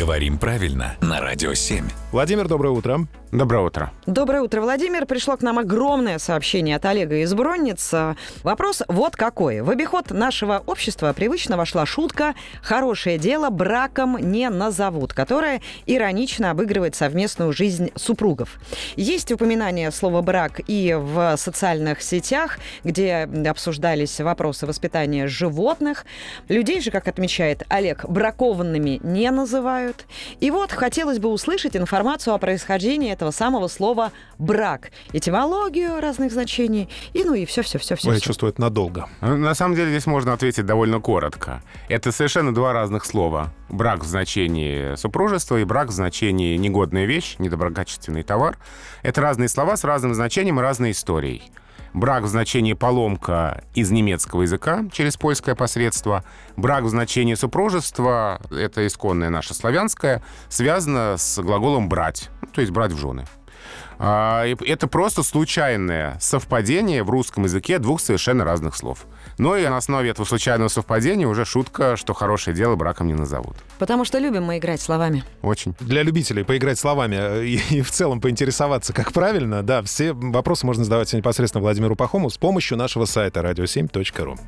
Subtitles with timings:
[0.00, 1.84] Говорим правильно на Радио 7.
[2.10, 3.06] Владимир, доброе утро.
[3.32, 3.92] Доброе утро.
[4.06, 5.06] Доброе утро, Владимир.
[5.06, 8.16] Пришло к нам огромное сообщение от Олега из Бронница.
[8.42, 9.60] Вопрос вот какой.
[9.60, 16.96] В обиход нашего общества привычно вошла шутка «хорошее дело браком не назовут», которая иронично обыгрывает
[16.96, 18.58] совместную жизнь супругов.
[18.96, 26.04] Есть упоминание слова «брак» и в социальных сетях, где обсуждались вопросы воспитания животных.
[26.48, 30.06] Людей же, как отмечает Олег, бракованными не называют.
[30.40, 34.90] И вот хотелось бы услышать информацию о происхождении этого самого слова «брак».
[35.12, 37.96] Этимологию разных значений и ну и все-все-все.
[38.08, 39.08] Ой, я чувствую, это надолго.
[39.20, 41.62] На самом деле здесь можно ответить довольно коротко.
[41.88, 43.52] Это совершенно два разных слова.
[43.68, 48.56] Брак в значении супружества и брак в значении негодная вещь, недоброкачественный товар.
[49.02, 51.52] Это разные слова с разным значением и разной историей.
[51.92, 56.24] Брак в значении поломка из немецкого языка через польское посредство.
[56.56, 62.72] Брак в значении супружества, это исконное наше славянское, связано с глаголом «брать», ну, то есть
[62.72, 63.26] «брать в жены».
[63.98, 69.06] А, это просто случайное совпадение в русском языке двух совершенно разных слов.
[69.38, 73.56] Ну и на основе этого случайного совпадения уже шутка, что хорошее дело браком не назовут.
[73.78, 75.24] Потому что любим мы играть словами.
[75.42, 75.74] Очень.
[75.80, 80.66] Для любителей поиграть словами э, и, и в целом поинтересоваться, как правильно, да, все вопросы
[80.66, 84.38] можно задавать непосредственно Владимиру Пахому с помощью нашего сайта radio7.ru.